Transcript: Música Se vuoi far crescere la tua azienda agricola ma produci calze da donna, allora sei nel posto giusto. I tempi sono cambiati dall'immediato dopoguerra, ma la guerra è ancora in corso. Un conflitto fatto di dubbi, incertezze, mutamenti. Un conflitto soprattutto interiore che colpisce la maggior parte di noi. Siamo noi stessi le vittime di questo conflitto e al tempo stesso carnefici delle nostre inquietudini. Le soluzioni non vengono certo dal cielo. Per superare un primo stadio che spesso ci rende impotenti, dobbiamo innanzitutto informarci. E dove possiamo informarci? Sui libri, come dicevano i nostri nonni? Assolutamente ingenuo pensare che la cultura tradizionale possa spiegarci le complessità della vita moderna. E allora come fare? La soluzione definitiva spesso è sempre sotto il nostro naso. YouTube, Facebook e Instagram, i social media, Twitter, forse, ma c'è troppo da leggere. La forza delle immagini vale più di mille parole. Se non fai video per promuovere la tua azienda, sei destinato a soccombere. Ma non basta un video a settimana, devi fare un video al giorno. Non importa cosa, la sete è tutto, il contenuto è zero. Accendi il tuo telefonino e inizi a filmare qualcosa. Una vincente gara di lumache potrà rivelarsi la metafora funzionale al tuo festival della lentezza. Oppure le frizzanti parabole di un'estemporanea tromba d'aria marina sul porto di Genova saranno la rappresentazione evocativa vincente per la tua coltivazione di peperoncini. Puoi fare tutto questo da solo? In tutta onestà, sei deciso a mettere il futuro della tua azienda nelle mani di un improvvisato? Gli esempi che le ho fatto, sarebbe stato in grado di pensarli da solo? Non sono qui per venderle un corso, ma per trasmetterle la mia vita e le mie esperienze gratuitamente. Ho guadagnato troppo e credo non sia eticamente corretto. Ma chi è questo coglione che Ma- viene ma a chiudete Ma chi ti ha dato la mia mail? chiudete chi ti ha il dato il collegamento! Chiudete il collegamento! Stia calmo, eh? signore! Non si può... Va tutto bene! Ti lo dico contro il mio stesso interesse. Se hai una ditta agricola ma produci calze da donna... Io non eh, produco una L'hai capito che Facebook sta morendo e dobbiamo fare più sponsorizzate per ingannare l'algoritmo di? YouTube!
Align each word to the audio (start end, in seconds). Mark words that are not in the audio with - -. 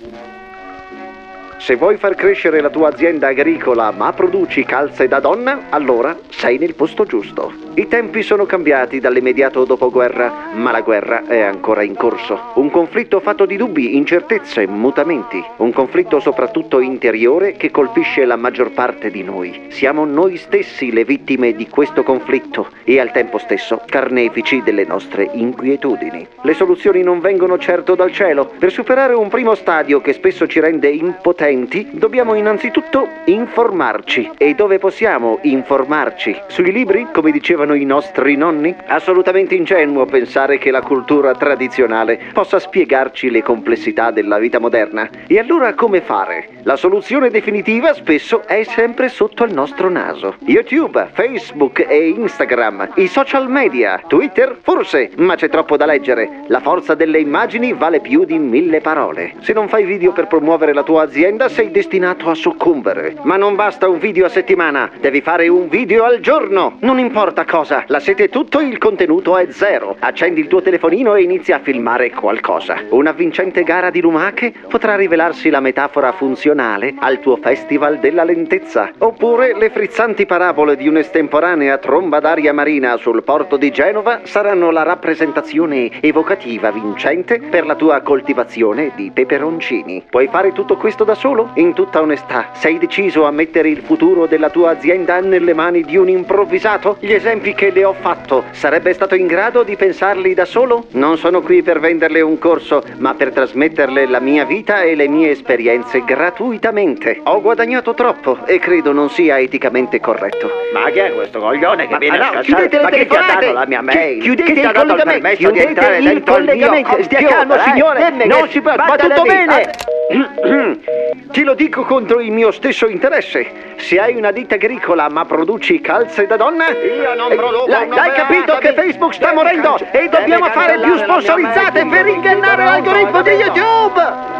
Música 0.00 1.47
Se 1.58 1.74
vuoi 1.74 1.96
far 1.96 2.14
crescere 2.14 2.60
la 2.60 2.70
tua 2.70 2.88
azienda 2.88 3.28
agricola 3.28 3.90
ma 3.90 4.12
produci 4.12 4.64
calze 4.64 5.08
da 5.08 5.18
donna, 5.18 5.66
allora 5.70 6.16
sei 6.28 6.56
nel 6.56 6.74
posto 6.74 7.04
giusto. 7.04 7.66
I 7.74 7.86
tempi 7.86 8.22
sono 8.22 8.44
cambiati 8.44 8.98
dall'immediato 8.98 9.64
dopoguerra, 9.64 10.50
ma 10.54 10.72
la 10.72 10.80
guerra 10.80 11.26
è 11.26 11.40
ancora 11.40 11.82
in 11.82 11.94
corso. 11.94 12.52
Un 12.54 12.70
conflitto 12.70 13.20
fatto 13.20 13.44
di 13.44 13.56
dubbi, 13.56 13.96
incertezze, 13.96 14.66
mutamenti. 14.66 15.44
Un 15.56 15.72
conflitto 15.72 16.18
soprattutto 16.18 16.80
interiore 16.80 17.52
che 17.52 17.70
colpisce 17.70 18.24
la 18.24 18.36
maggior 18.36 18.72
parte 18.72 19.10
di 19.10 19.22
noi. 19.22 19.66
Siamo 19.68 20.04
noi 20.04 20.36
stessi 20.36 20.92
le 20.92 21.04
vittime 21.04 21.52
di 21.52 21.68
questo 21.68 22.02
conflitto 22.02 22.68
e 22.82 22.98
al 22.98 23.12
tempo 23.12 23.38
stesso 23.38 23.80
carnefici 23.84 24.62
delle 24.64 24.84
nostre 24.84 25.28
inquietudini. 25.32 26.26
Le 26.42 26.54
soluzioni 26.54 27.02
non 27.02 27.20
vengono 27.20 27.58
certo 27.58 27.94
dal 27.94 28.12
cielo. 28.12 28.50
Per 28.58 28.72
superare 28.72 29.14
un 29.14 29.28
primo 29.28 29.54
stadio 29.54 30.00
che 30.00 30.12
spesso 30.14 30.48
ci 30.48 30.58
rende 30.58 30.88
impotenti, 30.88 31.47
dobbiamo 31.92 32.34
innanzitutto 32.34 33.08
informarci. 33.24 34.32
E 34.36 34.54
dove 34.54 34.78
possiamo 34.78 35.38
informarci? 35.42 36.38
Sui 36.48 36.70
libri, 36.72 37.06
come 37.12 37.30
dicevano 37.30 37.74
i 37.74 37.84
nostri 37.84 38.36
nonni? 38.36 38.74
Assolutamente 38.86 39.54
ingenuo 39.54 40.04
pensare 40.04 40.58
che 40.58 40.70
la 40.70 40.82
cultura 40.82 41.34
tradizionale 41.34 42.20
possa 42.34 42.58
spiegarci 42.58 43.30
le 43.30 43.42
complessità 43.42 44.10
della 44.10 44.38
vita 44.38 44.58
moderna. 44.58 45.08
E 45.26 45.38
allora 45.38 45.72
come 45.74 46.02
fare? 46.02 46.48
La 46.64 46.76
soluzione 46.76 47.30
definitiva 47.30 47.94
spesso 47.94 48.46
è 48.46 48.62
sempre 48.64 49.08
sotto 49.08 49.44
il 49.44 49.54
nostro 49.54 49.88
naso. 49.88 50.34
YouTube, 50.40 51.08
Facebook 51.12 51.84
e 51.88 52.08
Instagram, 52.08 52.90
i 52.96 53.06
social 53.06 53.48
media, 53.48 54.02
Twitter, 54.06 54.56
forse, 54.60 55.10
ma 55.16 55.34
c'è 55.34 55.48
troppo 55.48 55.78
da 55.78 55.86
leggere. 55.86 56.44
La 56.48 56.60
forza 56.60 56.94
delle 56.94 57.20
immagini 57.20 57.72
vale 57.72 58.00
più 58.00 58.24
di 58.24 58.38
mille 58.38 58.80
parole. 58.80 59.34
Se 59.40 59.54
non 59.54 59.68
fai 59.68 59.84
video 59.84 60.12
per 60.12 60.26
promuovere 60.26 60.74
la 60.74 60.82
tua 60.82 61.02
azienda, 61.02 61.37
sei 61.46 61.70
destinato 61.70 62.28
a 62.28 62.34
soccombere. 62.34 63.14
Ma 63.22 63.36
non 63.36 63.54
basta 63.54 63.86
un 63.86 64.00
video 64.00 64.26
a 64.26 64.28
settimana, 64.28 64.90
devi 64.98 65.20
fare 65.20 65.46
un 65.46 65.68
video 65.68 66.02
al 66.02 66.18
giorno. 66.18 66.78
Non 66.80 66.98
importa 66.98 67.44
cosa, 67.44 67.84
la 67.86 68.00
sete 68.00 68.24
è 68.24 68.28
tutto, 68.28 68.58
il 68.58 68.78
contenuto 68.78 69.36
è 69.36 69.46
zero. 69.52 69.94
Accendi 70.00 70.40
il 70.40 70.48
tuo 70.48 70.60
telefonino 70.60 71.14
e 71.14 71.22
inizi 71.22 71.52
a 71.52 71.60
filmare 71.60 72.10
qualcosa. 72.10 72.82
Una 72.88 73.12
vincente 73.12 73.62
gara 73.62 73.90
di 73.90 74.00
lumache 74.00 74.52
potrà 74.68 74.96
rivelarsi 74.96 75.48
la 75.48 75.60
metafora 75.60 76.10
funzionale 76.10 76.94
al 76.98 77.20
tuo 77.20 77.36
festival 77.36 77.98
della 77.98 78.24
lentezza. 78.24 78.90
Oppure 78.98 79.56
le 79.56 79.70
frizzanti 79.70 80.26
parabole 80.26 80.74
di 80.74 80.88
un'estemporanea 80.88 81.78
tromba 81.78 82.18
d'aria 82.18 82.52
marina 82.52 82.96
sul 82.96 83.22
porto 83.22 83.56
di 83.56 83.70
Genova 83.70 84.22
saranno 84.24 84.72
la 84.72 84.82
rappresentazione 84.82 86.00
evocativa 86.00 86.72
vincente 86.72 87.38
per 87.38 87.64
la 87.64 87.76
tua 87.76 88.00
coltivazione 88.00 88.90
di 88.96 89.12
peperoncini. 89.14 90.04
Puoi 90.10 90.26
fare 90.26 90.50
tutto 90.50 90.76
questo 90.76 91.04
da 91.04 91.14
solo? 91.14 91.26
In 91.28 91.74
tutta 91.74 92.00
onestà, 92.00 92.48
sei 92.52 92.78
deciso 92.78 93.26
a 93.26 93.30
mettere 93.30 93.68
il 93.68 93.82
futuro 93.82 94.24
della 94.24 94.48
tua 94.48 94.70
azienda 94.70 95.20
nelle 95.20 95.52
mani 95.52 95.82
di 95.82 95.98
un 95.98 96.08
improvvisato? 96.08 96.96
Gli 97.00 97.12
esempi 97.12 97.52
che 97.52 97.70
le 97.70 97.84
ho 97.84 97.92
fatto, 97.92 98.44
sarebbe 98.52 98.94
stato 98.94 99.14
in 99.14 99.26
grado 99.26 99.62
di 99.62 99.76
pensarli 99.76 100.32
da 100.32 100.46
solo? 100.46 100.86
Non 100.92 101.18
sono 101.18 101.42
qui 101.42 101.62
per 101.62 101.80
venderle 101.80 102.22
un 102.22 102.38
corso, 102.38 102.82
ma 102.96 103.12
per 103.12 103.32
trasmetterle 103.32 104.06
la 104.06 104.20
mia 104.20 104.46
vita 104.46 104.80
e 104.80 104.94
le 104.94 105.06
mie 105.06 105.30
esperienze 105.32 106.02
gratuitamente. 106.02 107.20
Ho 107.24 107.42
guadagnato 107.42 107.92
troppo 107.92 108.38
e 108.46 108.58
credo 108.58 108.92
non 108.92 109.10
sia 109.10 109.38
eticamente 109.38 110.00
corretto. 110.00 110.50
Ma 110.72 110.88
chi 110.88 111.00
è 111.00 111.12
questo 111.12 111.40
coglione 111.40 111.88
che 111.88 111.92
Ma- 111.92 111.98
viene 111.98 112.18
ma 112.18 112.30
a 112.30 112.40
chiudete 112.40 112.80
Ma 112.80 112.88
chi 112.88 113.06
ti 113.06 113.16
ha 113.16 113.24
dato 113.26 113.52
la 113.52 113.66
mia 113.66 113.82
mail? 113.82 114.22
chiudete 114.22 114.52
chi 114.52 114.60
ti 114.60 114.64
ha 114.64 114.70
il 114.70 114.72
dato 114.72 114.86
il 114.86 114.88
collegamento! 114.88 115.36
Chiudete 115.36 115.96
il 116.10 116.22
collegamento! 116.22 117.02
Stia 117.02 117.22
calmo, 117.22 117.54
eh? 117.54 117.60
signore! 117.60 118.10
Non 118.24 118.48
si 118.48 118.60
può... 118.62 118.74
Va 118.74 118.96
tutto 118.96 119.22
bene! 119.24 119.96
Ti 121.30 121.44
lo 121.44 121.54
dico 121.54 121.84
contro 121.84 122.20
il 122.20 122.32
mio 122.32 122.50
stesso 122.50 122.88
interesse. 122.88 123.76
Se 123.76 124.00
hai 124.00 124.14
una 124.16 124.32
ditta 124.32 124.54
agricola 124.54 125.08
ma 125.08 125.24
produci 125.24 125.80
calze 125.80 126.26
da 126.26 126.36
donna... 126.36 126.70
Io 126.70 127.14
non 127.14 127.30
eh, 127.30 127.36
produco 127.36 127.66
una 127.66 127.86
L'hai 127.86 128.12
capito 128.12 128.56
che 128.58 128.72
Facebook 128.72 129.14
sta 129.14 129.34
morendo 129.34 129.78
e 129.92 130.08
dobbiamo 130.08 130.46
fare 130.46 130.78
più 130.80 130.96
sponsorizzate 130.96 131.86
per 131.86 132.06
ingannare 132.06 132.64
l'algoritmo 132.64 133.22
di? 133.22 133.30
YouTube! 133.30 134.37